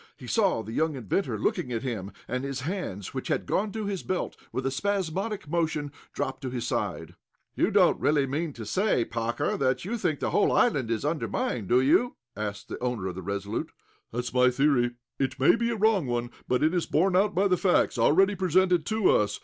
[0.17, 3.85] He saw the young inventor looking at him, and his hands, which had gone to
[3.85, 7.13] his belt, with a spasmodic motion, dropped to his side.
[7.55, 11.67] "You don't really mean to say, Parker, that you think the whole island is undermined,
[11.67, 13.69] do you?" asked the owner of the RESOLUTE.
[14.11, 14.95] "That's my theory.
[15.19, 18.33] It may be a wrong one, but it is borne out by the facts already
[18.33, 19.39] presented to us.